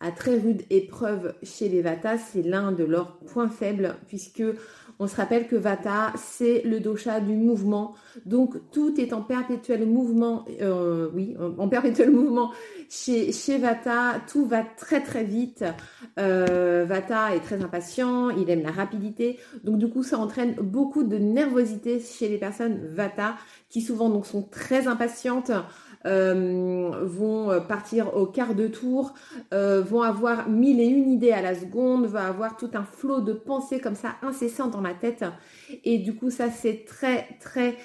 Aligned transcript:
à 0.02 0.10
très 0.10 0.36
rude 0.36 0.62
épreuve 0.68 1.34
chez 1.42 1.68
les 1.68 1.80
Vata, 1.80 2.18
c'est 2.18 2.42
l'un 2.42 2.72
de 2.72 2.82
leurs 2.82 3.18
points 3.20 3.48
faibles 3.48 3.96
puisque 4.08 4.42
on 5.02 5.08
se 5.08 5.16
rappelle 5.16 5.48
que 5.48 5.56
Vata 5.56 6.12
c'est 6.16 6.62
le 6.64 6.78
dosha 6.78 7.18
du 7.18 7.32
mouvement, 7.32 7.94
donc 8.24 8.54
tout 8.70 9.00
est 9.00 9.12
en 9.12 9.20
perpétuel 9.20 9.84
mouvement, 9.84 10.44
euh, 10.60 11.08
oui, 11.12 11.36
en 11.58 11.68
perpétuel 11.68 12.10
mouvement 12.12 12.52
chez, 12.88 13.58
Vata, 13.58 14.20
tout 14.30 14.44
va 14.44 14.62
très 14.62 15.00
très 15.00 15.24
vite. 15.24 15.64
Euh, 16.20 16.84
Vata 16.86 17.34
est 17.34 17.40
très 17.40 17.64
impatient, 17.64 18.30
il 18.30 18.48
aime 18.48 18.62
la 18.62 18.70
rapidité, 18.70 19.40
donc 19.64 19.78
du 19.78 19.88
coup 19.88 20.04
ça 20.04 20.18
entraîne 20.18 20.54
beaucoup 20.54 21.02
de 21.02 21.16
nervosité 21.16 22.00
chez 22.00 22.28
les 22.28 22.38
personnes 22.38 22.80
Vata 22.86 23.34
qui 23.70 23.80
souvent 23.80 24.08
donc 24.08 24.26
sont 24.26 24.42
très 24.42 24.86
impatientes. 24.86 25.50
Euh, 26.04 26.90
vont 27.04 27.60
partir 27.60 28.16
au 28.16 28.26
quart 28.26 28.54
de 28.54 28.66
tour, 28.66 29.14
euh, 29.54 29.82
vont 29.82 30.02
avoir 30.02 30.48
mille 30.48 30.80
et 30.80 30.86
une 30.86 31.08
idées 31.08 31.32
à 31.32 31.42
la 31.42 31.54
seconde, 31.54 32.06
vont 32.06 32.18
avoir 32.18 32.56
tout 32.56 32.70
un 32.74 32.82
flot 32.82 33.20
de 33.20 33.32
pensées 33.32 33.78
comme 33.78 33.94
ça 33.94 34.16
incessant 34.22 34.68
dans 34.68 34.80
la 34.80 34.94
tête. 34.94 35.24
Et 35.84 35.98
du 35.98 36.14
coup, 36.14 36.30
ça 36.30 36.50
c'est 36.50 36.84
très 36.84 37.28
très 37.40 37.76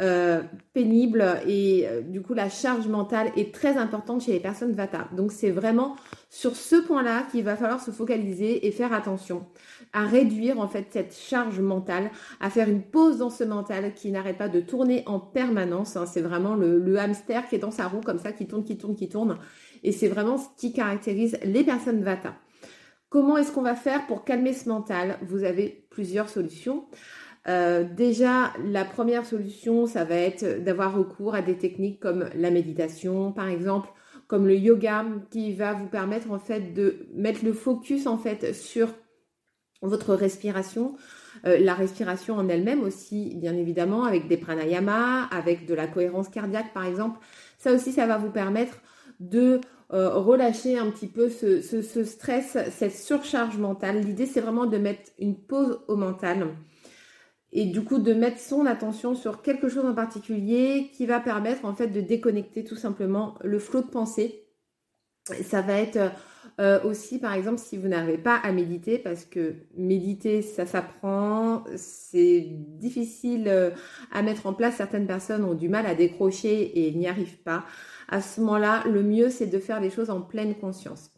euh, 0.00 0.42
pénible 0.74 1.24
et 1.46 1.86
du 2.06 2.22
coup 2.22 2.34
la 2.34 2.48
charge 2.48 2.88
mentale 2.88 3.30
est 3.36 3.54
très 3.54 3.76
importante 3.76 4.22
chez 4.22 4.32
les 4.32 4.40
personnes 4.40 4.72
Vata. 4.72 5.08
Donc 5.16 5.32
c'est 5.32 5.50
vraiment 5.50 5.96
sur 6.28 6.56
ce 6.56 6.76
point-là 6.76 7.26
qu'il 7.30 7.44
va 7.44 7.56
falloir 7.56 7.80
se 7.80 7.90
focaliser 7.90 8.66
et 8.66 8.70
faire 8.70 8.92
attention 8.92 9.46
à 9.92 10.04
réduire 10.06 10.58
en 10.58 10.68
fait 10.68 10.86
cette 10.90 11.14
charge 11.14 11.60
mentale, 11.60 12.10
à 12.40 12.50
faire 12.50 12.68
une 12.68 12.82
pause 12.82 13.18
dans 13.18 13.30
ce 13.30 13.44
mental 13.44 13.94
qui 13.94 14.10
n'arrête 14.10 14.38
pas 14.38 14.48
de 14.48 14.60
tourner 14.60 15.02
en 15.06 15.20
permanence. 15.20 15.96
Hein. 15.96 16.06
C'est 16.06 16.22
vraiment 16.22 16.54
le, 16.54 16.98
hamster 16.98 17.46
qui 17.48 17.56
est 17.56 17.58
dans 17.58 17.70
sa 17.70 17.88
roue 17.88 18.00
comme 18.00 18.18
ça, 18.18 18.32
qui 18.32 18.46
tourne, 18.46 18.64
qui 18.64 18.78
tourne, 18.78 18.96
qui 18.96 19.08
tourne. 19.08 19.38
Et 19.82 19.92
c'est 19.92 20.08
vraiment 20.08 20.38
ce 20.38 20.46
qui 20.56 20.72
caractérise 20.72 21.38
les 21.44 21.64
personnes 21.64 22.02
Vata. 22.02 22.34
Comment 23.08 23.36
est-ce 23.36 23.52
qu'on 23.52 23.62
va 23.62 23.74
faire 23.74 24.06
pour 24.06 24.24
calmer 24.24 24.54
ce 24.54 24.68
mental? 24.68 25.18
Vous 25.22 25.44
avez 25.44 25.86
plusieurs 25.90 26.30
solutions. 26.30 26.86
Euh, 27.48 27.84
déjà, 27.84 28.52
la 28.64 28.84
première 28.84 29.26
solution, 29.26 29.86
ça 29.86 30.04
va 30.04 30.14
être 30.14 30.62
d'avoir 30.62 30.96
recours 30.96 31.34
à 31.34 31.42
des 31.42 31.58
techniques 31.58 32.00
comme 32.00 32.30
la 32.34 32.50
méditation, 32.50 33.32
par 33.32 33.48
exemple, 33.48 33.90
comme 34.28 34.46
le 34.46 34.56
yoga, 34.56 35.04
qui 35.30 35.52
va 35.52 35.74
vous 35.74 35.88
permettre 35.88 36.30
en 36.30 36.38
fait 36.38 36.72
de 36.72 37.06
mettre 37.14 37.44
le 37.44 37.52
focus 37.52 38.06
en 38.06 38.16
fait 38.16 38.54
sur 38.54 38.88
votre 39.82 40.14
respiration, 40.14 40.96
euh, 41.44 41.58
la 41.58 41.74
respiration 41.74 42.36
en 42.36 42.48
elle-même 42.48 42.82
aussi, 42.82 43.34
bien 43.36 43.54
évidemment, 43.56 44.04
avec 44.04 44.28
des 44.28 44.36
pranayama, 44.36 45.24
avec 45.24 45.66
de 45.66 45.74
la 45.74 45.86
cohérence 45.86 46.28
cardiaque 46.28 46.72
par 46.72 46.86
exemple. 46.86 47.18
Ça 47.58 47.72
aussi, 47.72 47.92
ça 47.92 48.06
va 48.06 48.18
vous 48.18 48.30
permettre 48.30 48.78
de 49.20 49.60
euh, 49.92 50.14
relâcher 50.14 50.78
un 50.78 50.90
petit 50.90 51.06
peu 51.06 51.28
ce, 51.28 51.60
ce, 51.60 52.04
stress, 52.04 52.56
cette 52.70 52.94
surcharge 52.94 53.58
mentale. 53.58 54.00
L'idée, 54.00 54.26
c'est 54.26 54.40
vraiment 54.40 54.66
de 54.66 54.78
mettre 54.78 55.10
une 55.18 55.36
pause 55.36 55.80
au 55.88 55.96
mental 55.96 56.48
et 57.52 57.66
du 57.66 57.84
coup 57.84 57.98
de 57.98 58.14
mettre 58.14 58.38
son 58.38 58.64
attention 58.64 59.14
sur 59.14 59.42
quelque 59.42 59.68
chose 59.68 59.84
en 59.84 59.94
particulier 59.94 60.90
qui 60.94 61.04
va 61.04 61.20
permettre 61.20 61.66
en 61.66 61.74
fait 61.74 61.88
de 61.88 62.00
déconnecter 62.00 62.64
tout 62.64 62.76
simplement 62.76 63.34
le 63.42 63.58
flot 63.58 63.82
de 63.82 63.88
pensée. 63.88 64.46
Ça 65.44 65.60
va 65.60 65.74
être 65.74 66.12
euh, 66.60 66.82
aussi, 66.84 67.18
par 67.18 67.34
exemple, 67.34 67.58
si 67.58 67.76
vous 67.76 67.88
n'arrivez 67.88 68.18
pas 68.18 68.36
à 68.36 68.52
méditer, 68.52 68.98
parce 68.98 69.24
que 69.24 69.54
méditer, 69.76 70.42
ça 70.42 70.66
s'apprend, 70.66 71.64
c'est 71.76 72.46
difficile 72.50 73.48
euh, 73.48 73.70
à 74.12 74.22
mettre 74.22 74.46
en 74.46 74.52
place. 74.52 74.76
Certaines 74.76 75.06
personnes 75.06 75.44
ont 75.44 75.54
du 75.54 75.68
mal 75.68 75.86
à 75.86 75.94
décrocher 75.94 76.86
et 76.86 76.92
n'y 76.92 77.06
arrivent 77.08 77.42
pas. 77.42 77.64
À 78.08 78.20
ce 78.20 78.40
moment-là, 78.40 78.84
le 78.86 79.02
mieux, 79.02 79.30
c'est 79.30 79.46
de 79.46 79.58
faire 79.58 79.80
les 79.80 79.90
choses 79.90 80.10
en 80.10 80.20
pleine 80.20 80.54
conscience. 80.54 81.10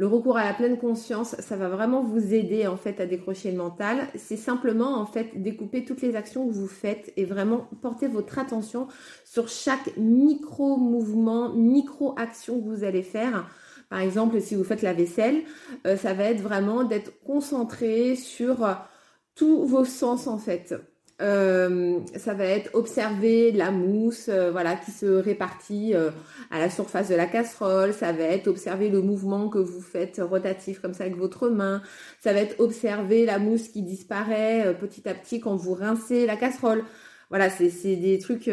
Le 0.00 0.06
recours 0.06 0.38
à 0.38 0.44
la 0.44 0.54
pleine 0.54 0.78
conscience, 0.78 1.36
ça 1.40 1.56
va 1.56 1.68
vraiment 1.68 2.02
vous 2.02 2.32
aider 2.32 2.66
en 2.66 2.78
fait 2.78 3.00
à 3.00 3.06
décrocher 3.06 3.50
le 3.50 3.58
mental. 3.58 4.06
C'est 4.14 4.38
simplement 4.38 4.98
en 4.98 5.04
fait 5.04 5.42
découper 5.42 5.84
toutes 5.84 6.00
les 6.00 6.16
actions 6.16 6.48
que 6.48 6.54
vous 6.54 6.68
faites 6.68 7.12
et 7.18 7.26
vraiment 7.26 7.68
porter 7.82 8.08
votre 8.08 8.38
attention 8.38 8.88
sur 9.26 9.48
chaque 9.48 9.94
micro 9.98 10.78
mouvement, 10.78 11.52
micro 11.52 12.14
action 12.16 12.62
que 12.62 12.64
vous 12.64 12.82
allez 12.82 13.02
faire 13.02 13.50
par 13.90 13.98
exemple, 13.98 14.40
si 14.40 14.54
vous 14.54 14.62
faites 14.62 14.82
la 14.82 14.92
vaisselle, 14.92 15.42
euh, 15.84 15.96
ça 15.96 16.14
va 16.14 16.24
être 16.24 16.40
vraiment 16.40 16.84
d'être 16.84 17.20
concentré 17.24 18.14
sur 18.14 18.64
euh, 18.64 18.72
tous 19.34 19.66
vos 19.66 19.84
sens 19.84 20.28
en 20.28 20.38
fait. 20.38 20.76
Euh, 21.20 21.98
ça 22.16 22.32
va 22.32 22.44
être 22.44 22.70
observer 22.74 23.52
la 23.52 23.70
mousse 23.70 24.30
voilà 24.30 24.74
qui 24.76 24.90
se 24.90 25.04
répartit 25.04 25.92
à 26.50 26.58
la 26.58 26.70
surface 26.70 27.10
de 27.10 27.14
la 27.14 27.26
casserole. 27.26 27.92
Ça 27.92 28.12
va 28.12 28.22
être 28.22 28.46
observer 28.46 28.88
le 28.88 29.02
mouvement 29.02 29.50
que 29.50 29.58
vous 29.58 29.82
faites 29.82 30.18
rotatif 30.24 30.80
comme 30.80 30.94
ça 30.94 31.04
avec 31.04 31.16
votre 31.16 31.50
main. 31.50 31.82
Ça 32.20 32.32
va 32.32 32.40
être 32.40 32.58
observer 32.58 33.26
la 33.26 33.38
mousse 33.38 33.68
qui 33.68 33.82
disparaît 33.82 34.74
petit 34.80 35.06
à 35.06 35.14
petit 35.14 35.40
quand 35.40 35.56
vous 35.56 35.74
rincez 35.74 36.24
la 36.24 36.36
casserole. 36.36 36.84
Voilà 37.28 37.50
c'est 37.50 37.96
des 37.96 38.18
trucs 38.18 38.50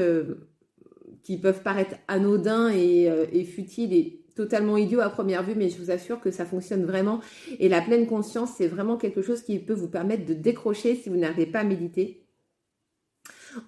qui 1.24 1.38
peuvent 1.38 1.62
paraître 1.62 1.96
anodins 2.10 2.70
et, 2.70 3.46
futiles 3.46 4.18
totalement 4.38 4.78
idiot 4.78 5.02
à 5.02 5.10
première 5.10 5.44
vue, 5.44 5.56
mais 5.56 5.70
je 5.70 5.78
vous 5.78 5.92
assure 5.92 6.22
que 6.22 6.32
ça 6.32 6.46
fonctionne 6.46 6.86
vraiment. 6.86 7.20
Et 7.60 7.68
la 7.68 7.82
pleine 7.82 8.08
conscience, 8.08 8.52
c'est 8.58 8.68
vraiment 8.68 8.96
quelque 8.96 9.22
chose 9.22 9.42
qui 9.42 9.60
peut 9.60 9.74
vous 9.74 9.90
permettre 9.90 10.26
de 10.26 10.34
décrocher 10.34 10.96
si 10.96 11.10
vous 11.10 11.18
n'arrivez 11.18 11.48
pas 11.48 11.60
à 11.60 11.64
méditer. 11.64 12.24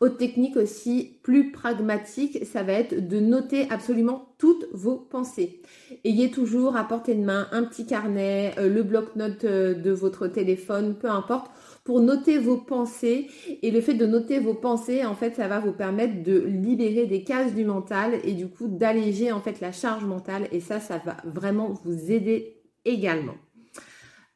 Autre 0.01 0.17
technique 0.17 0.55
aussi 0.55 1.19
plus 1.23 1.51
pragmatique, 1.51 2.45
ça 2.45 2.63
va 2.63 2.73
être 2.73 3.07
de 3.07 3.19
noter 3.19 3.67
absolument 3.69 4.35
toutes 4.37 4.67
vos 4.71 4.97
pensées. 4.97 5.61
Ayez 6.03 6.31
toujours 6.31 6.75
à 6.75 6.87
portée 6.87 7.15
de 7.15 7.23
main 7.23 7.47
un 7.51 7.63
petit 7.63 7.85
carnet, 7.85 8.53
euh, 8.57 8.69
le 8.69 8.83
bloc-notes 8.83 9.45
euh, 9.45 9.73
de 9.73 9.91
votre 9.91 10.27
téléphone, 10.27 10.95
peu 10.95 11.09
importe, 11.09 11.51
pour 11.89 12.01
noter 12.01 12.37
vos 12.37 12.57
pensées. 12.57 13.31
Et 13.63 13.71
le 13.71 13.81
fait 13.81 13.95
de 13.95 14.05
noter 14.05 14.39
vos 14.39 14.53
pensées, 14.53 15.03
en 15.03 15.15
fait, 15.15 15.33
ça 15.37 15.47
va 15.47 15.59
vous 15.59 15.71
permettre 15.71 16.21
de 16.21 16.37
libérer 16.37 17.07
des 17.07 17.23
cases 17.23 17.55
du 17.55 17.65
mental 17.65 18.19
et 18.23 18.33
du 18.33 18.47
coup 18.47 18.67
d'alléger 18.67 19.31
en 19.31 19.41
fait 19.41 19.59
la 19.59 19.71
charge 19.71 20.05
mentale. 20.05 20.47
Et 20.51 20.59
ça, 20.59 20.79
ça 20.79 21.01
va 21.03 21.17
vraiment 21.25 21.73
vous 21.83 22.11
aider 22.11 22.61
également. 22.85 23.37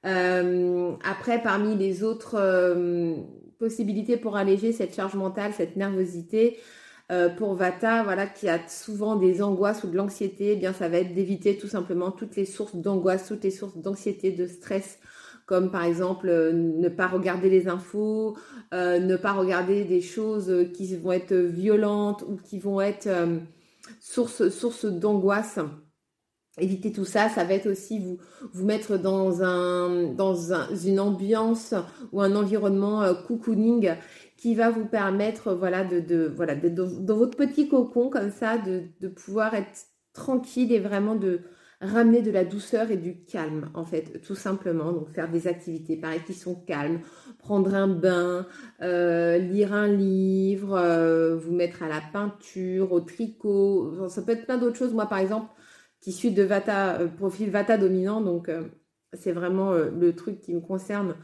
Euh, 0.07 0.93
après, 1.03 1.43
parmi 1.43 1.75
les 1.75 2.03
autres 2.03 2.39
possibilités 3.59 4.17
pour 4.17 4.35
alléger 4.35 4.71
cette 4.71 4.95
charge 4.95 5.13
mentale, 5.13 5.51
cette 5.55 5.75
nervosité, 5.75 6.57
Euh, 7.11 7.29
pour 7.29 7.53
Vata, 7.53 8.01
voilà, 8.03 8.25
qui 8.25 8.47
a 8.47 8.59
souvent 8.69 9.17
des 9.17 9.41
angoisses 9.43 9.83
ou 9.83 9.89
de 9.89 9.97
l'anxiété, 9.97 10.53
eh 10.53 10.55
bien 10.55 10.71
ça 10.71 10.87
va 10.87 10.99
être 10.99 11.13
d'éviter 11.13 11.57
tout 11.57 11.67
simplement 11.67 12.11
toutes 12.11 12.37
les 12.37 12.45
sources 12.45 12.77
d'angoisse, 12.77 13.27
toutes 13.27 13.43
les 13.43 13.51
sources 13.51 13.77
d'anxiété, 13.77 14.31
de 14.31 14.47
stress, 14.47 14.99
comme 15.45 15.71
par 15.71 15.83
exemple 15.83 16.27
euh, 16.29 16.51
ne 16.53 16.89
pas 16.89 17.07
regarder 17.07 17.49
les 17.49 17.67
infos, 17.67 18.37
euh, 18.73 18.99
ne 18.99 19.15
pas 19.15 19.33
regarder 19.33 19.83
des 19.83 20.01
choses 20.01 20.51
qui 20.73 20.95
vont 20.95 21.11
être 21.11 21.33
violentes 21.33 22.23
ou 22.27 22.37
qui 22.37 22.59
vont 22.59 22.81
être 22.81 23.09
source, 23.99 24.49
source 24.49 24.85
d'angoisse. 24.85 25.59
Éviter 26.59 26.91
tout 26.91 27.05
ça, 27.05 27.29
ça 27.29 27.43
va 27.45 27.55
être 27.55 27.67
aussi 27.67 27.97
vous, 27.97 28.19
vous 28.53 28.65
mettre 28.65 28.97
dans, 28.97 29.41
un, 29.41 30.13
dans 30.13 30.35
une 30.85 30.99
ambiance 30.99 31.73
ou 32.11 32.21
un 32.21 32.35
environnement 32.35 33.11
cocooning 33.27 33.95
qui 34.37 34.53
va 34.53 34.69
vous 34.69 34.85
permettre 34.85 35.53
voilà, 35.53 35.83
de, 35.83 35.99
de 35.99 36.31
voilà, 36.35 36.53
d'être 36.53 36.75
dans, 36.75 37.15
votre 37.15 37.35
petit 37.35 37.67
cocon 37.67 38.09
comme 38.09 38.29
ça, 38.29 38.59
de, 38.59 38.83
de 39.01 39.07
pouvoir 39.07 39.55
être 39.55 39.87
tranquille 40.13 40.71
et 40.71 40.79
vraiment 40.79 41.15
de, 41.15 41.41
ramener 41.83 42.21
de 42.21 42.31
la 42.31 42.45
douceur 42.45 42.91
et 42.91 42.97
du 42.97 43.23
calme, 43.25 43.69
en 43.73 43.85
fait, 43.85 44.21
tout 44.21 44.35
simplement. 44.35 44.91
Donc, 44.91 45.09
faire 45.09 45.29
des 45.29 45.47
activités, 45.47 45.97
pareil, 45.97 46.21
qui 46.25 46.33
sont 46.33 46.55
calmes, 46.55 47.01
prendre 47.39 47.73
un 47.73 47.87
bain, 47.87 48.47
euh, 48.81 49.37
lire 49.37 49.73
un 49.73 49.87
livre, 49.87 50.75
euh, 50.77 51.35
vous 51.35 51.53
mettre 51.53 51.83
à 51.83 51.87
la 51.87 52.01
peinture, 52.01 52.91
au 52.91 53.01
tricot. 53.01 54.07
Ça 54.09 54.21
peut 54.21 54.31
être 54.31 54.45
plein 54.45 54.57
d'autres 54.57 54.77
choses. 54.77 54.93
Moi, 54.93 55.05
par 55.07 55.19
exemple, 55.19 55.47
qui 55.99 56.11
suis 56.11 56.31
de 56.31 56.43
Vata, 56.43 56.99
euh, 57.01 57.07
profil 57.07 57.49
Vata 57.49 57.77
dominant, 57.77 58.21
donc 58.21 58.49
c'est 59.13 59.31
vraiment 59.31 59.73
le 59.73 60.15
truc 60.15 60.41
qui 60.41 60.53
me 60.53 60.61
concerne 60.61 61.15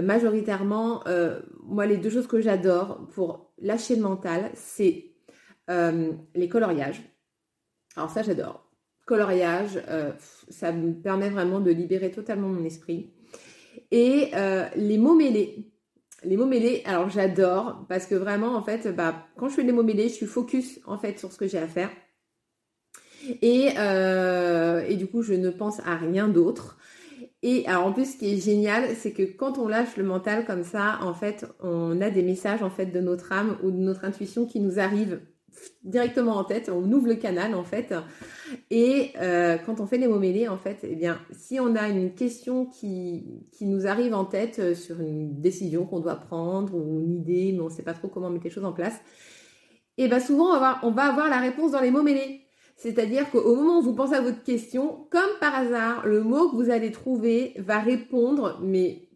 majoritairement. 0.00 1.04
moi, 1.62 1.86
les 1.86 1.98
deux 1.98 2.10
choses 2.10 2.26
que 2.26 2.40
j'adore 2.40 3.08
pour 3.08 3.52
lâcher 3.58 3.96
le 3.96 4.02
mental, 4.02 4.50
c'est 4.54 5.12
les 5.68 6.48
coloriages. 6.48 7.02
Alors 7.96 8.10
ça, 8.10 8.22
j'adore 8.22 8.65
coloriage. 9.06 9.80
Euh, 9.88 10.12
ça 10.50 10.72
me 10.72 10.92
permet 10.92 11.30
vraiment 11.30 11.60
de 11.60 11.70
libérer 11.70 12.10
totalement 12.10 12.48
mon 12.48 12.64
esprit. 12.64 13.10
Et 13.90 14.30
euh, 14.34 14.66
les 14.76 14.98
mots 14.98 15.14
mêlés. 15.14 15.72
Les 16.24 16.36
mots 16.36 16.46
mêlés, 16.46 16.82
alors 16.86 17.08
j'adore 17.08 17.86
parce 17.88 18.06
que 18.06 18.14
vraiment, 18.14 18.56
en 18.56 18.62
fait, 18.62 18.94
bah, 18.94 19.26
quand 19.36 19.48
je 19.48 19.54
fais 19.54 19.64
des 19.64 19.72
mots 19.72 19.82
mêlés, 19.82 20.08
je 20.08 20.14
suis 20.14 20.26
focus 20.26 20.80
en 20.86 20.98
fait 20.98 21.18
sur 21.18 21.32
ce 21.32 21.38
que 21.38 21.46
j'ai 21.46 21.58
à 21.58 21.68
faire. 21.68 21.90
Et, 23.42 23.70
euh, 23.78 24.84
et, 24.88 24.96
du 24.96 25.06
coup, 25.06 25.22
je 25.22 25.34
ne 25.34 25.50
pense 25.50 25.80
à 25.80 25.96
rien 25.96 26.28
d'autre. 26.28 26.78
Et 27.42 27.66
alors 27.66 27.86
en 27.86 27.92
plus, 27.92 28.12
ce 28.12 28.18
qui 28.18 28.32
est 28.32 28.40
génial, 28.40 28.94
c'est 28.96 29.12
que 29.12 29.22
quand 29.22 29.58
on 29.58 29.68
lâche 29.68 29.96
le 29.96 30.04
mental 30.04 30.44
comme 30.46 30.64
ça, 30.64 30.98
en 31.02 31.14
fait, 31.14 31.46
on 31.60 32.00
a 32.00 32.10
des 32.10 32.22
messages 32.22 32.62
en 32.62 32.70
fait 32.70 32.86
de 32.86 33.00
notre 33.00 33.32
âme 33.32 33.56
ou 33.62 33.70
de 33.70 33.76
notre 33.76 34.04
intuition 34.04 34.46
qui 34.46 34.60
nous 34.60 34.78
arrivent 34.78 35.20
directement 35.84 36.36
en 36.36 36.44
tête, 36.44 36.68
on 36.68 36.90
ouvre 36.92 37.08
le 37.08 37.14
canal 37.14 37.54
en 37.54 37.64
fait. 37.64 37.94
Et 38.70 39.12
euh, 39.20 39.56
quand 39.64 39.80
on 39.80 39.86
fait 39.86 39.98
les 39.98 40.08
mots 40.08 40.18
mêlés, 40.18 40.48
en 40.48 40.58
fait, 40.58 40.78
eh 40.82 40.94
bien, 40.94 41.18
si 41.32 41.60
on 41.60 41.74
a 41.76 41.88
une 41.88 42.14
question 42.14 42.66
qui, 42.66 43.24
nous 43.60 43.86
arrive 43.86 44.14
en 44.14 44.24
tête 44.24 44.58
euh, 44.58 44.74
sur 44.74 45.00
une 45.00 45.40
décision 45.40 45.86
qu'on 45.86 46.00
doit 46.00 46.16
prendre 46.16 46.74
ou 46.74 47.00
une 47.00 47.14
idée, 47.14 47.52
mais 47.52 47.60
on 47.60 47.66
ne 47.66 47.70
sait 47.70 47.82
pas 47.82 47.94
trop 47.94 48.08
comment 48.08 48.30
mettre 48.30 48.44
les 48.44 48.50
choses 48.50 48.64
en 48.64 48.72
place, 48.72 48.94
et 49.98 50.04
eh 50.04 50.08
bien 50.08 50.20
souvent 50.20 50.54
on 50.54 50.60
va, 50.60 50.78
on 50.82 50.90
va 50.90 51.04
avoir 51.04 51.30
la 51.30 51.38
réponse 51.38 51.72
dans 51.72 51.80
les 51.80 51.90
mots 51.90 52.02
mêlés. 52.02 52.42
C'est-à-dire 52.76 53.30
qu'au 53.30 53.56
moment 53.56 53.78
où 53.78 53.82
vous 53.82 53.94
pensez 53.94 54.14
à 54.14 54.20
votre 54.20 54.42
question, 54.42 55.06
comme 55.10 55.30
par 55.40 55.54
hasard, 55.54 56.06
le 56.06 56.22
mot 56.22 56.50
que 56.50 56.56
vous 56.56 56.70
allez 56.70 56.92
trouver 56.92 57.54
va 57.56 57.78
répondre, 57.78 58.60
mais 58.62 59.08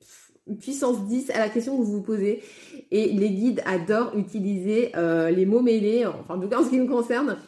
puissance 0.58 1.06
10 1.06 1.30
à 1.30 1.38
la 1.38 1.48
question 1.48 1.76
que 1.76 1.82
vous 1.82 1.92
vous 1.92 2.02
posez. 2.02 2.42
Et 2.90 3.12
les 3.12 3.30
guides 3.30 3.62
adorent 3.66 4.16
utiliser 4.16 4.92
euh, 4.96 5.30
les 5.30 5.46
mots 5.46 5.62
mêlés, 5.62 6.06
enfin 6.06 6.36
en 6.36 6.40
tout 6.40 6.48
cas 6.48 6.58
en 6.58 6.64
ce 6.64 6.70
qui 6.70 6.80
me 6.80 6.88
concerne, 6.88 7.38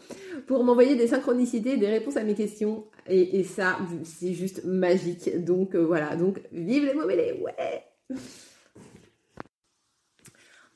pour 0.47 0.65
m'envoyer 0.65 0.95
des 0.95 1.09
synchronicités, 1.09 1.77
des 1.77 1.89
réponses 1.89 2.17
à 2.17 2.25
mes 2.25 2.35
questions. 2.35 2.85
Et, 3.09 3.43
ça, 3.43 3.79
c'est 4.05 4.33
juste 4.33 4.65
magique. 4.65 5.45
Donc 5.45 5.75
euh, 5.75 5.85
voilà, 5.85 6.15
donc 6.17 6.41
vive 6.53 6.85
les 6.85 6.95
mots 6.95 7.07
mêlés, 7.07 7.41
ouais 7.43 7.85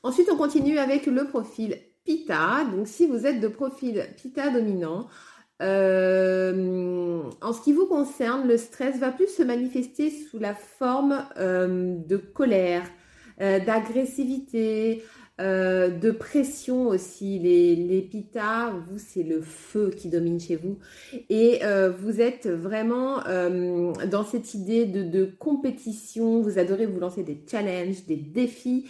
Ensuite, 0.03 0.29
on 0.33 0.37
continue 0.37 0.79
avec 0.79 1.07
le 1.07 1.25
profil 1.25 1.79
Pita. 2.05 2.65
Donc 2.65 2.87
si 2.87 3.07
vous 3.07 3.27
êtes 3.27 3.41
de 3.41 3.49
profil 3.49 4.07
Pita 4.17 4.51
dominant, 4.51 5.09
euh, 5.63 7.23
en 7.41 7.53
ce 7.53 7.63
qui 7.63 7.73
vous 7.73 7.87
concerne, 7.87 8.47
le 8.47 8.57
stress 8.57 8.99
va 8.99 9.11
plus 9.11 9.29
se 9.29 9.43
manifester 9.43 10.11
sous 10.11 10.39
la 10.39 10.55
forme 10.55 11.25
euh, 11.39 11.97
de 11.97 12.17
colère, 12.17 12.83
euh, 13.41 13.59
d'agressivité, 13.61 15.03
de 15.39 16.11
pression 16.13 16.89
aussi. 16.89 17.39
Les, 17.39 17.77
les 17.77 18.11
vous, 18.89 18.99
c'est 18.99 19.23
le 19.23 19.43
feu 19.43 19.91
qui 19.95 20.09
domine 20.09 20.41
chez 20.41 20.57
vous. 20.57 20.79
Et 21.29 21.61
vous 21.99 22.23
êtes 22.23 22.49
vraiment 22.49 23.19
dans 24.11 24.25
cette 24.25 24.55
idée 24.55 24.87
de, 24.87 25.03
de 25.03 25.27
compétition. 25.39 26.41
Vous 26.41 26.59
adorez 26.59 26.87
vous 26.87 26.99
lancer 27.01 27.23
des 27.23 27.39
challenges, 27.47 28.07
des 28.07 28.17
défis. 28.17 28.87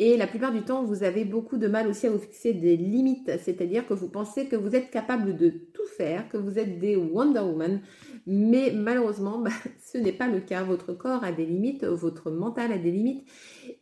Et 0.00 0.16
la 0.16 0.26
plupart 0.26 0.50
du 0.50 0.62
temps, 0.62 0.82
vous 0.82 1.04
avez 1.04 1.24
beaucoup 1.24 1.56
de 1.56 1.68
mal 1.68 1.86
aussi 1.86 2.08
à 2.08 2.10
vous 2.10 2.18
fixer 2.18 2.52
des 2.52 2.76
limites, 2.76 3.30
c'est-à-dire 3.44 3.86
que 3.86 3.94
vous 3.94 4.08
pensez 4.08 4.46
que 4.46 4.56
vous 4.56 4.74
êtes 4.74 4.90
capable 4.90 5.36
de 5.36 5.50
tout 5.50 5.86
faire, 5.96 6.28
que 6.28 6.36
vous 6.36 6.58
êtes 6.58 6.80
des 6.80 6.96
Wonder 6.96 7.38
Woman, 7.38 7.80
mais 8.26 8.72
malheureusement, 8.74 9.38
bah, 9.42 9.52
ce 9.84 9.98
n'est 9.98 10.12
pas 10.12 10.26
le 10.26 10.40
cas. 10.40 10.64
Votre 10.64 10.94
corps 10.94 11.22
a 11.22 11.30
des 11.30 11.46
limites, 11.46 11.84
votre 11.84 12.32
mental 12.32 12.72
a 12.72 12.78
des 12.78 12.90
limites, 12.90 13.24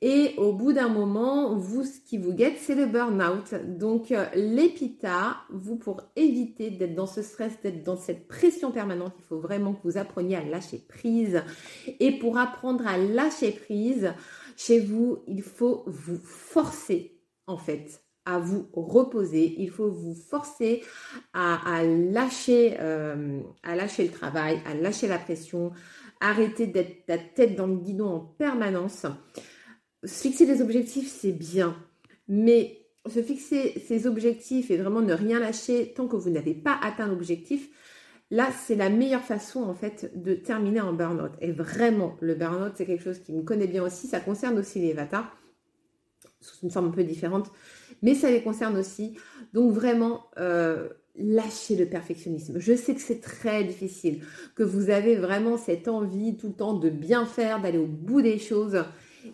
et 0.02 0.34
au 0.36 0.52
bout 0.52 0.74
d'un 0.74 0.88
moment, 0.88 1.56
vous, 1.56 1.82
ce 1.82 1.98
qui 2.00 2.18
vous 2.18 2.34
guette, 2.34 2.58
c'est 2.58 2.74
le 2.74 2.84
burn-out. 2.84 3.54
Donc, 3.78 4.12
euh, 4.12 4.26
l'épita, 4.34 5.38
vous, 5.48 5.76
pour 5.76 6.02
éviter 6.16 6.70
d'être 6.70 6.94
dans 6.94 7.06
ce 7.06 7.22
stress, 7.22 7.54
d'être 7.62 7.84
dans 7.84 7.96
cette 7.96 8.28
pression 8.28 8.70
permanente, 8.70 9.14
il 9.18 9.24
faut 9.24 9.40
vraiment 9.40 9.72
que 9.72 9.80
vous 9.84 9.96
appreniez 9.96 10.36
à 10.36 10.44
lâcher 10.44 10.84
prise. 10.86 11.42
Et 12.00 12.18
pour 12.18 12.36
apprendre 12.36 12.86
à 12.86 12.98
lâcher 12.98 13.52
prise, 13.52 14.12
chez 14.56 14.80
vous, 14.80 15.22
il 15.26 15.42
faut 15.42 15.84
vous 15.86 16.18
forcer, 16.18 17.20
en 17.46 17.58
fait, 17.58 18.02
à 18.24 18.38
vous 18.38 18.68
reposer. 18.72 19.54
Il 19.58 19.70
faut 19.70 19.90
vous 19.90 20.14
forcer 20.14 20.82
à, 21.32 21.82
lâcher, 21.84 22.76
euh, 22.80 23.40
à 23.62 23.74
lâcher 23.76 24.04
le 24.04 24.10
travail, 24.10 24.60
à 24.66 24.74
lâcher 24.74 25.08
la 25.08 25.18
pression, 25.18 25.72
arrêter 26.20 26.66
d'être 26.66 27.04
la 27.08 27.18
tête 27.18 27.56
dans 27.56 27.66
le 27.66 27.76
guidon 27.76 28.08
en 28.08 28.20
permanence. 28.20 29.06
fixer 30.06 30.46
des 30.46 30.62
objectifs, 30.62 31.08
c'est 31.08 31.32
bien, 31.32 31.76
mais 32.28 32.82
se 33.08 33.22
fixer 33.22 33.82
ces 33.86 34.06
objectifs 34.06 34.70
et 34.70 34.76
vraiment 34.76 35.00
ne 35.00 35.14
rien 35.14 35.40
lâcher 35.40 35.92
tant 35.94 36.06
que 36.06 36.16
vous 36.16 36.30
n'avez 36.30 36.54
pas 36.54 36.78
atteint 36.80 37.08
l'objectif, 37.08 37.68
Là, 38.32 38.48
c'est 38.50 38.76
la 38.76 38.88
meilleure 38.88 39.22
façon 39.22 39.62
en 39.62 39.74
fait 39.74 40.10
de 40.14 40.32
terminer 40.32 40.80
en 40.80 40.94
burn-out. 40.94 41.32
Et 41.42 41.52
vraiment, 41.52 42.16
le 42.22 42.34
burn-out, 42.34 42.72
c'est 42.74 42.86
quelque 42.86 43.04
chose 43.04 43.18
qui 43.18 43.30
me 43.30 43.42
connaît 43.42 43.66
bien 43.66 43.84
aussi. 43.84 44.06
Ça 44.06 44.20
concerne 44.20 44.58
aussi 44.58 44.80
les 44.80 44.94
Vata, 44.94 45.30
sous 46.40 46.64
une 46.64 46.70
forme 46.70 46.86
un 46.86 46.92
peu 46.92 47.04
différente, 47.04 47.52
mais 48.00 48.14
ça 48.14 48.30
les 48.30 48.42
concerne 48.42 48.78
aussi. 48.78 49.18
Donc 49.52 49.74
vraiment, 49.74 50.30
euh, 50.38 50.88
lâchez 51.14 51.76
le 51.76 51.84
perfectionnisme. 51.84 52.58
Je 52.58 52.74
sais 52.74 52.94
que 52.94 53.02
c'est 53.02 53.20
très 53.20 53.64
difficile, 53.64 54.22
que 54.54 54.62
vous 54.62 54.88
avez 54.88 55.16
vraiment 55.16 55.58
cette 55.58 55.86
envie 55.86 56.38
tout 56.38 56.48
le 56.48 56.54
temps 56.54 56.72
de 56.72 56.88
bien 56.88 57.26
faire, 57.26 57.60
d'aller 57.60 57.76
au 57.76 57.86
bout 57.86 58.22
des 58.22 58.38
choses. 58.38 58.82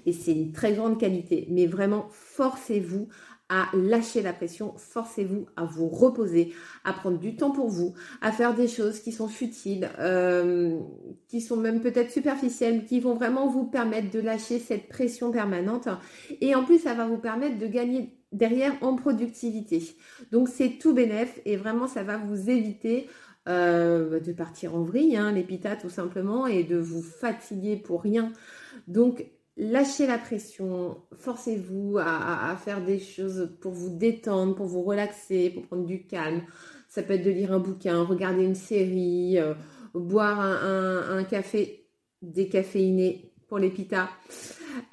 Et 0.06 0.12
c'est 0.12 0.32
une 0.32 0.50
très 0.50 0.74
grande 0.74 0.98
qualité. 0.98 1.46
Mais 1.50 1.66
vraiment, 1.66 2.08
forcez-vous 2.10 3.08
à 3.48 3.68
lâcher 3.74 4.20
la 4.22 4.32
pression, 4.32 4.74
forcez-vous 4.76 5.46
à 5.56 5.64
vous 5.64 5.88
reposer, 5.88 6.52
à 6.84 6.92
prendre 6.92 7.18
du 7.18 7.36
temps 7.36 7.50
pour 7.50 7.68
vous, 7.68 7.94
à 8.20 8.30
faire 8.30 8.54
des 8.54 8.68
choses 8.68 9.00
qui 9.00 9.10
sont 9.12 9.28
futiles, 9.28 9.90
euh, 9.98 10.78
qui 11.28 11.40
sont 11.40 11.56
même 11.56 11.80
peut-être 11.80 12.10
superficielles, 12.10 12.84
qui 12.84 13.00
vont 13.00 13.14
vraiment 13.14 13.48
vous 13.48 13.64
permettre 13.64 14.10
de 14.10 14.20
lâcher 14.20 14.58
cette 14.58 14.88
pression 14.88 15.30
permanente. 15.30 15.88
Et 16.40 16.54
en 16.54 16.64
plus, 16.64 16.78
ça 16.78 16.94
va 16.94 17.06
vous 17.06 17.18
permettre 17.18 17.58
de 17.58 17.66
gagner 17.66 18.18
derrière 18.32 18.74
en 18.82 18.94
productivité. 18.96 19.82
Donc 20.32 20.48
c'est 20.48 20.78
tout 20.78 20.92
bénef 20.92 21.40
et 21.46 21.56
vraiment 21.56 21.88
ça 21.88 22.02
va 22.02 22.18
vous 22.18 22.50
éviter 22.50 23.08
euh, 23.48 24.20
de 24.20 24.32
partir 24.32 24.74
en 24.74 24.82
vrille, 24.82 25.16
hein, 25.16 25.34
tout 25.80 25.88
simplement, 25.88 26.46
et 26.46 26.64
de 26.64 26.76
vous 26.76 27.02
fatiguer 27.02 27.76
pour 27.76 28.02
rien. 28.02 28.30
Donc 28.86 29.24
lâchez 29.58 30.06
la 30.06 30.18
pression, 30.18 31.02
forcez-vous 31.16 31.98
à, 31.98 32.56
faire 32.64 32.82
des 32.82 33.00
choses 33.00 33.50
pour 33.60 33.72
vous 33.72 33.90
détendre, 33.90 34.54
pour 34.54 34.66
vous 34.66 34.82
relaxer, 34.82 35.50
pour 35.50 35.66
prendre 35.66 35.84
du 35.84 36.06
calme. 36.06 36.42
Ça 36.88 37.02
peut 37.02 37.14
être 37.14 37.24
de 37.24 37.30
lire 37.30 37.52
un 37.52 37.58
bouquin, 37.58 38.02
regarder 38.02 38.44
une 38.44 38.54
série, 38.54 39.38
euh, 39.38 39.54
boire 39.94 40.40
un, 40.40 41.24
café 41.24 41.86
décaféiné 42.22 43.32
pour 43.48 43.58
les. 43.58 43.72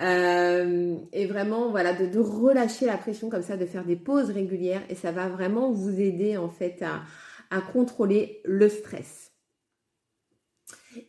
Euh, 0.01 0.95
et 1.13 1.25
vraiment, 1.27 1.69
voilà, 1.69 1.93
de, 1.93 2.19
relâcher 2.19 2.87
la 2.87 2.97
pression 2.97 3.29
comme 3.29 3.43
ça, 3.43 3.55
de 3.55 3.65
faire 3.65 3.85
des 3.85 3.95
pauses 3.95 4.31
régulières 4.31 4.81
et 4.89 4.95
ça 4.95 5.11
va 5.11 5.29
vraiment 5.29 5.71
vous 5.71 5.99
aider 6.01 6.37
en 6.37 6.49
fait 6.49 6.83
à 7.51 7.61
contrôler 7.61 8.41
le 8.43 8.67
stress. 8.67 9.34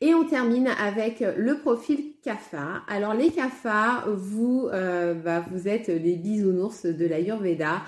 Et 0.00 0.14
on 0.14 0.24
termine 0.24 0.68
avec 0.68 1.20
le 1.20 1.58
profil 1.58 2.14
CAFA. 2.22 2.82
Alors 2.88 3.14
les 3.14 3.30
CAFA, 3.30 4.04
vous, 4.08 4.68
euh, 4.72 5.14
bah, 5.14 5.44
vous 5.50 5.68
êtes 5.68 5.88
les 5.88 6.16
bisounours 6.16 6.84
de 6.84 7.06
l'Ayurveda 7.06 7.82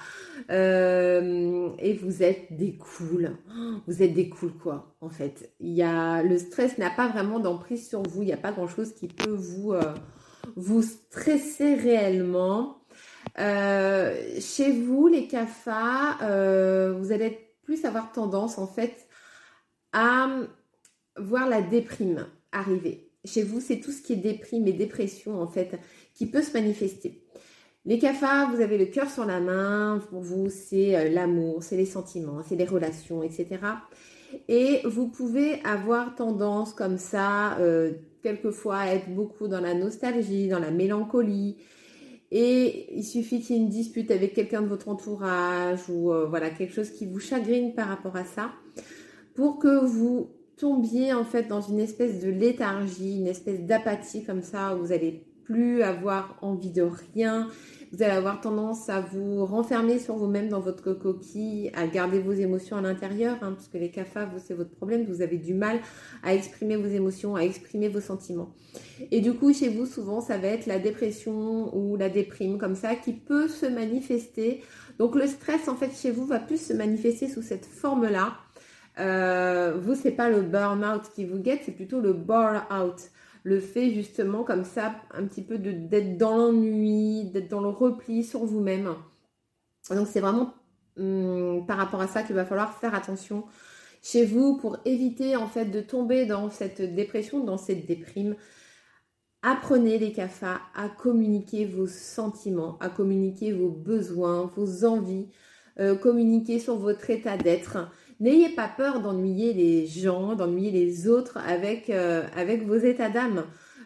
euh, 0.50 1.71
et 1.78 1.95
vous 1.95 2.23
êtes 2.23 2.57
des 2.57 2.76
cools. 2.76 3.37
Vous 3.87 4.02
êtes 4.02 4.14
des 4.14 4.28
cools 4.28 4.55
quoi, 4.55 4.95
en 5.00 5.09
fait. 5.09 5.52
Il 5.61 5.73
y 5.73 5.83
a, 5.83 6.23
le 6.23 6.38
stress 6.38 6.78
n'a 6.78 6.90
pas 6.90 7.09
vraiment 7.09 7.40
d'emprise 7.40 7.88
sur 7.88 8.02
vous. 8.02 8.23
Il 8.23 8.26
n'y 8.26 8.33
a 8.33 8.38
pas 8.38 8.52
grand-chose 8.52 8.95
qui 8.95 9.09
peut 9.09 9.35
vous, 9.35 9.73
euh, 9.73 9.95
vous 10.57 10.83
stresser 10.83 11.75
réellement. 11.75 12.78
chez 13.37 14.73
vous, 14.73 15.09
les 15.09 15.26
CAFA, 15.26 16.93
vous 16.93 17.12
allez 17.12 17.55
plus 17.62 17.85
avoir 17.85 18.12
tendance 18.12 18.59
en 18.59 18.67
fait 18.67 19.09
à 19.93 20.28
voir 21.20 21.48
la 21.48 21.62
déprime 21.62 22.26
arriver. 22.52 23.10
Chez 23.25 23.42
vous, 23.42 23.60
c'est 23.60 23.80
tout 23.80 23.90
ce 23.90 24.02
qui 24.02 24.14
est 24.14 24.16
déprime 24.16 24.66
et 24.66 24.72
dépression, 24.72 25.40
en 25.40 25.46
fait, 25.46 25.78
qui 26.14 26.26
peut 26.26 26.42
se 26.42 26.52
manifester. 26.52 27.22
Les 27.84 27.98
cafards, 27.98 28.50
vous 28.54 28.60
avez 28.60 28.76
le 28.76 28.87
cœur 28.87 29.10
sur 29.10 29.25
la 29.25 29.40
main. 29.40 30.02
Pour 30.10 30.20
vous, 30.20 30.50
c'est 30.50 30.96
euh, 30.96 31.08
l'amour, 31.08 31.62
c'est 31.62 31.76
les 31.76 31.87
sentiments, 31.87 32.42
c'est 32.46 32.56
les 32.56 32.64
relations, 32.64 33.22
etc. 33.22 33.60
Et 34.48 34.80
vous 34.84 35.08
pouvez 35.08 35.62
avoir 35.64 36.14
tendance 36.14 36.75
comme 36.75 36.98
ça, 36.98 37.58
euh, 37.58 37.92
quelquefois, 38.22 38.78
à 38.78 38.94
être 38.94 39.08
beaucoup 39.08 39.48
dans 39.48 39.60
la 39.60 39.75
nostalgie, 39.75 40.48
dans 40.48 40.58
la 40.58 40.70
mélancolie. 40.70 41.56
Et 42.30 42.94
il 42.94 43.04
suffit 43.04 43.40
qu'il 43.40 43.56
y 43.56 43.58
ait 43.58 43.62
une 43.62 43.70
dispute 43.70 44.10
avec 44.10 44.34
quelqu'un 44.34 44.60
de 44.60 44.66
votre 44.66 44.88
entourage 44.88 45.88
ou 45.88 46.12
euh, 46.12 46.26
voilà 46.26 46.50
quelque 46.50 46.75
chose 46.75 46.90
qui 46.90 47.06
vous 47.06 47.20
chagrine 47.20 47.75
par 47.75 47.88
rapport 47.88 48.16
à 48.16 48.25
ça, 48.25 48.50
pour 49.34 49.58
que 49.58 49.84
vous 49.84 50.30
tombiez 50.58 51.12
en 51.12 51.24
fait 51.24 51.48
dans 51.48 51.60
une 51.60 51.80
espèce 51.80 52.20
de 52.20 52.30
léthargie, 52.30 53.18
une 53.18 53.26
espèce 53.26 53.60
d'apathie 53.60 54.24
comme 54.24 54.42
ça, 54.42 54.76
où 54.76 54.80
vous 54.80 54.92
allez 54.92 55.24
plus 55.44 55.82
avoir 55.82 56.36
envie 56.42 56.70
de 56.70 56.82
rien, 56.82 57.48
vous 57.90 58.02
allez 58.02 58.12
avoir 58.12 58.40
tendance 58.42 58.90
à 58.90 59.00
vous 59.00 59.46
renfermer 59.46 59.98
sur 59.98 60.14
vous-même 60.16 60.50
dans 60.50 60.60
votre 60.60 60.92
coquille, 60.92 61.70
à 61.74 61.86
garder 61.86 62.18
vos 62.18 62.32
émotions 62.32 62.76
à 62.76 62.82
l'intérieur, 62.82 63.38
hein, 63.40 63.52
parce 63.52 63.68
que 63.68 63.78
les 63.78 63.90
cafards, 63.90 64.30
c'est 64.44 64.52
votre 64.52 64.70
problème, 64.70 65.06
vous 65.06 65.22
avez 65.22 65.38
du 65.38 65.54
mal 65.54 65.80
à 66.22 66.34
exprimer 66.34 66.76
vos 66.76 66.88
émotions, 66.88 67.34
à 67.34 67.40
exprimer 67.40 67.88
vos 67.88 68.00
sentiments. 68.00 68.50
Et 69.10 69.22
du 69.22 69.32
coup, 69.32 69.54
chez 69.54 69.70
vous, 69.70 69.86
souvent, 69.86 70.20
ça 70.20 70.36
va 70.36 70.48
être 70.48 70.66
la 70.66 70.78
dépression 70.78 71.74
ou 71.74 71.96
la 71.96 72.10
déprime 72.10 72.58
comme 72.58 72.74
ça 72.74 72.94
qui 72.94 73.14
peut 73.14 73.48
se 73.48 73.64
manifester. 73.64 74.60
Donc 74.98 75.14
le 75.14 75.26
stress, 75.26 75.66
en 75.68 75.76
fait, 75.76 75.92
chez 75.96 76.10
vous, 76.10 76.26
va 76.26 76.40
plus 76.40 76.60
se 76.60 76.74
manifester 76.74 77.26
sous 77.26 77.42
cette 77.42 77.64
forme-là. 77.64 78.34
Euh, 78.99 79.76
vous, 79.81 79.95
c'est 79.95 80.12
pas 80.12 80.28
le 80.28 80.43
burn-out 80.43 81.02
qui 81.14 81.25
vous 81.25 81.38
guette, 81.38 81.62
c'est 81.64 81.73
plutôt 81.73 82.00
le 82.00 82.12
bore-out. 82.12 83.11
Le 83.45 83.61
fait 83.61 83.90
justement 83.93 84.43
comme 84.43 84.64
ça, 84.64 84.97
un 85.12 85.25
petit 85.25 85.43
peu 85.43 85.59
d'être 85.59 86.19
dans 86.19 86.37
l'ennui, 86.37 87.31
d'être 87.31 87.49
dans 87.49 87.61
le 87.61 87.69
repli 87.69 88.25
sur 88.25 88.45
vous-même. 88.45 88.95
Donc 89.90 90.07
c'est 90.09 90.21
vraiment 90.21 90.55
hum, 90.99 91.64
par 91.67 91.78
rapport 91.78 92.00
à 92.00 92.09
ça 92.09 92.23
qu'il 92.23 92.35
va 92.35 92.45
falloir 92.45 92.75
faire 92.78 92.95
attention 92.95 93.45
chez 94.02 94.25
vous 94.26 94.57
pour 94.57 94.78
éviter 94.85 95.37
en 95.37 95.47
fait 95.47 95.67
de 95.67 95.81
tomber 95.81 96.26
dans 96.26 96.50
cette 96.50 96.83
dépression, 96.95 97.45
dans 97.45 97.59
cette 97.59 97.87
déprime. 97.87 98.37
Apprenez 99.43 99.99
les 99.99 100.12
CAFA 100.12 100.61
à 100.75 100.88
communiquer 100.88 101.64
vos 101.64 101.87
sentiments, 101.87 102.76
à 102.81 102.88
communiquer 102.88 103.52
vos 103.52 103.71
besoins, 103.71 104.50
vos 104.57 104.85
envies, 104.85 105.28
euh, 105.78 105.95
communiquer 105.95 106.59
sur 106.59 106.76
votre 106.76 107.09
état 107.09 107.37
d'être. 107.37 107.88
N'ayez 108.20 108.48
pas 108.48 108.68
peur 108.68 109.00
d'ennuyer 109.00 109.52
les 109.52 109.87
gens, 109.87 110.34
d'ennuyer 110.34 110.72
les 110.72 111.08
autres 111.08 111.38
avec, 111.38 111.88
euh, 111.88 112.22
vos 112.66 112.76
états 112.76 113.10
d'âme. 113.10 113.44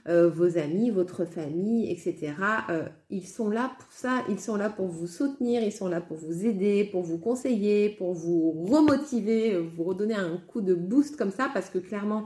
Euh, 0.09 0.29
vos 0.29 0.59
amis, 0.59 0.91
votre 0.91 1.25
famille, 1.25 1.89
etc. 1.89 2.35
Euh, 2.71 2.89
ils 3.09 3.25
sont 3.25 3.49
là 3.49 3.71
pour 3.79 3.93
ça, 3.93 4.25
ils 4.29 4.41
sont 4.41 4.57
là 4.57 4.69
pour 4.69 4.89
vous 4.89 5.07
soutenir, 5.07 5.63
ils 5.63 5.71
sont 5.71 5.87
là 5.87 6.01
pour 6.01 6.17
vous 6.17 6.45
aider, 6.45 6.89
pour 6.91 7.03
vous 7.03 7.19
conseiller, 7.19 7.91
pour 7.91 8.13
vous 8.13 8.51
remotiver, 8.65 9.57
vous 9.59 9.85
redonner 9.85 10.17
un 10.17 10.39
coup 10.49 10.61
de 10.61 10.75
boost 10.75 11.17
comme 11.17 11.31
ça, 11.31 11.51
parce 11.55 11.71
que 11.71 11.79
clairement, 11.79 12.25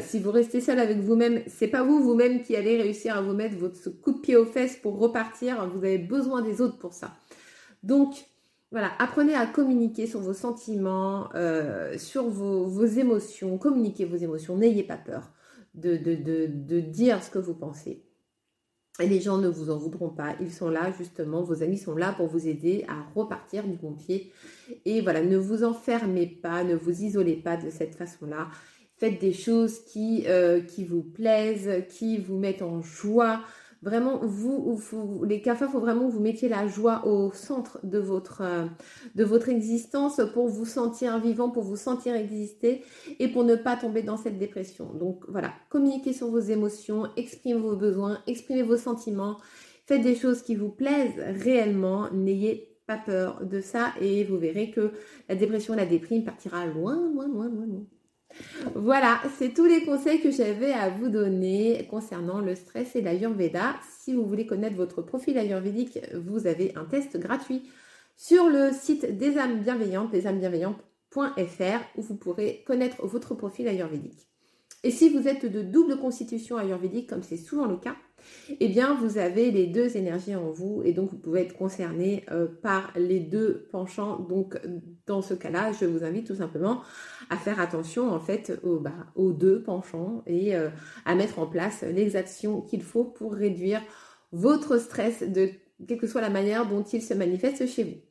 si 0.00 0.18
vous 0.18 0.30
restez 0.30 0.62
seul 0.62 0.78
avec 0.78 0.96
vous-même, 0.96 1.42
c'est 1.46 1.68
pas 1.68 1.82
vous 1.82 2.02
vous-même 2.02 2.40
qui 2.42 2.56
allez 2.56 2.80
réussir 2.80 3.18
à 3.18 3.20
vous 3.20 3.34
mettre 3.34 3.58
votre 3.58 3.90
coup 4.00 4.12
de 4.12 4.20
pied 4.20 4.36
aux 4.36 4.46
fesses 4.46 4.76
pour 4.76 4.98
repartir. 4.98 5.68
Vous 5.68 5.84
avez 5.84 5.98
besoin 5.98 6.40
des 6.40 6.62
autres 6.62 6.78
pour 6.78 6.94
ça. 6.94 7.12
Donc, 7.82 8.14
voilà, 8.70 8.92
apprenez 8.98 9.34
à 9.34 9.46
communiquer 9.46 10.06
sur 10.06 10.20
vos 10.20 10.34
sentiments, 10.34 11.30
euh, 11.34 11.96
sur 11.96 12.28
vos, 12.28 12.84
émotions, 12.84 13.56
communiquez 13.56 14.04
vos 14.04 14.16
émotions, 14.16 14.56
n'ayez 14.56 14.82
pas 14.82 14.98
peur 14.98 15.30
de, 15.74 15.96
de, 15.96 16.80
dire 16.80 17.22
ce 17.22 17.30
que 17.30 17.38
vous 17.38 17.54
pensez. 17.54 18.04
Et 19.00 19.06
les 19.06 19.20
gens 19.20 19.38
ne 19.38 19.48
vous 19.48 19.70
en 19.70 19.78
voudront 19.78 20.10
pas, 20.10 20.34
ils 20.40 20.52
sont 20.52 20.68
là 20.68 20.92
justement, 20.98 21.42
vos 21.42 21.62
amis 21.62 21.78
sont 21.78 21.94
là 21.94 22.12
pour 22.12 22.26
vous 22.26 22.46
aider 22.48 22.84
à 22.88 23.06
repartir 23.14 23.66
du 23.66 23.76
bon 23.76 23.94
pied. 23.94 24.32
Et 24.84 25.00
voilà, 25.00 25.22
ne 25.22 25.36
vous 25.38 25.64
enfermez 25.64 26.26
pas, 26.26 26.64
ne 26.64 26.74
vous 26.74 27.04
isolez 27.04 27.36
pas 27.36 27.56
de 27.56 27.70
cette 27.70 27.94
façon-là. 27.94 28.48
Faites 28.96 29.20
des 29.20 29.32
choses 29.32 29.78
qui, 29.84 30.24
euh, 30.26 30.60
qui 30.60 30.84
vous 30.84 31.04
plaisent, 31.04 31.84
qui 31.88 32.18
vous 32.18 32.36
mettent 32.36 32.62
en 32.62 32.82
joie, 32.82 33.40
Vraiment, 33.80 34.18
vous, 34.22 35.24
les 35.24 35.40
CAFA, 35.40 35.66
il 35.66 35.70
faut 35.70 35.78
vraiment 35.78 36.08
que 36.08 36.12
vous 36.12 36.20
mettiez 36.20 36.48
la 36.48 36.66
joie 36.66 37.06
au 37.06 37.30
centre 37.32 37.78
de 37.84 37.98
votre, 37.98 38.42
euh, 38.42 38.66
de 39.14 39.22
votre 39.22 39.48
existence 39.48 40.20
pour 40.34 40.48
vous 40.48 40.64
sentir 40.64 41.20
vivant, 41.20 41.48
pour 41.48 41.62
vous 41.62 41.76
sentir 41.76 42.16
exister 42.16 42.82
et 43.20 43.28
pour 43.28 43.44
ne 43.44 43.54
pas 43.54 43.76
tomber 43.76 44.02
dans 44.02 44.16
cette 44.16 44.36
dépression. 44.36 44.92
Donc 44.94 45.24
voilà, 45.28 45.52
communiquez 45.68 46.12
sur 46.12 46.28
vos 46.28 46.40
émotions, 46.40 47.06
exprimez 47.16 47.60
vos 47.60 47.76
besoins, 47.76 48.18
exprimez 48.26 48.62
vos 48.62 48.76
sentiments, 48.76 49.38
faites 49.86 50.02
des 50.02 50.16
choses 50.16 50.42
qui 50.42 50.56
vous 50.56 50.70
plaisent 50.70 51.20
réellement, 51.44 52.10
n'ayez 52.12 52.76
pas 52.88 52.98
peur 52.98 53.44
de 53.44 53.60
ça 53.60 53.92
et 54.00 54.24
vous 54.24 54.38
verrez 54.38 54.72
que 54.72 54.92
la 55.28 55.36
dépression, 55.36 55.74
la 55.74 55.86
déprime 55.86 56.24
partira 56.24 56.66
loin, 56.66 56.96
loin, 56.96 57.28
loin, 57.28 57.48
loin, 57.48 57.66
loin. 57.66 57.86
Voilà, 58.74 59.20
c'est 59.38 59.54
tous 59.54 59.64
les 59.64 59.84
conseils 59.84 60.20
que 60.20 60.30
j'avais 60.30 60.72
à 60.72 60.90
vous 60.90 61.08
donner 61.08 61.86
concernant 61.90 62.40
le 62.40 62.54
stress 62.54 62.94
et 62.94 63.02
l'Ayurveda. 63.02 63.76
Si 64.00 64.14
vous 64.14 64.24
voulez 64.24 64.46
connaître 64.46 64.76
votre 64.76 65.02
profil 65.02 65.38
ayurvédique, 65.38 65.98
vous 66.14 66.46
avez 66.46 66.72
un 66.76 66.84
test 66.84 67.18
gratuit 67.18 67.68
sur 68.16 68.48
le 68.48 68.72
site 68.72 69.16
des 69.16 69.38
âmes 69.38 69.60
bienveillantes, 69.60 70.12
lesamesbienveillantes.fr 70.12 71.80
où 71.96 72.02
vous 72.02 72.16
pourrez 72.16 72.62
connaître 72.66 73.04
votre 73.06 73.34
profil 73.34 73.68
ayurvédique. 73.68 74.28
Et 74.84 74.90
si 74.90 75.08
vous 75.08 75.26
êtes 75.26 75.46
de 75.46 75.62
double 75.62 75.98
constitution 75.98 76.56
ayurvédique, 76.56 77.08
comme 77.08 77.22
c'est 77.22 77.36
souvent 77.36 77.66
le 77.66 77.76
cas, 77.76 77.96
eh 78.60 78.68
bien, 78.68 78.94
vous 78.94 79.18
avez 79.18 79.50
les 79.50 79.66
deux 79.66 79.96
énergies 79.96 80.34
en 80.34 80.50
vous 80.50 80.82
et 80.84 80.92
donc 80.92 81.10
vous 81.10 81.18
pouvez 81.18 81.42
être 81.42 81.56
concerné 81.56 82.24
euh, 82.30 82.46
par 82.46 82.92
les 82.96 83.20
deux 83.20 83.68
penchants. 83.70 84.18
Donc, 84.18 84.58
dans 85.06 85.22
ce 85.22 85.34
cas-là, 85.34 85.72
je 85.72 85.84
vous 85.86 86.04
invite 86.04 86.26
tout 86.26 86.36
simplement 86.36 86.82
à 87.30 87.36
faire 87.36 87.60
attention 87.60 88.10
en 88.10 88.20
fait 88.20 88.58
aux, 88.62 88.78
bah, 88.78 88.92
deux 89.16 89.62
penchants 89.62 90.22
et 90.26 90.56
euh, 90.56 90.68
à 91.04 91.14
mettre 91.14 91.38
en 91.38 91.46
place 91.46 91.82
les 91.82 92.16
actions 92.16 92.60
qu'il 92.62 92.82
faut 92.82 93.04
pour 93.04 93.34
réduire 93.34 93.82
votre 94.32 94.78
stress 94.78 95.22
de 95.22 95.50
quelle 95.86 95.98
que 95.98 96.06
soit 96.06 96.20
la 96.20 96.30
manière 96.30 96.66
dont 96.66 96.82
il 96.82 97.02
se 97.02 97.14
manifeste 97.14 97.66
chez 97.66 97.84
vous. 97.84 98.08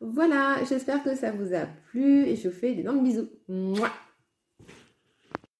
Voilà, 0.00 0.56
j'espère 0.68 1.02
que 1.02 1.14
ça 1.14 1.30
vous 1.30 1.54
a 1.54 1.66
plu 1.90 2.24
et 2.24 2.36
je 2.36 2.48
vous 2.48 2.54
fais 2.54 2.74
d'énormes 2.74 3.02
bisous. 3.02 3.28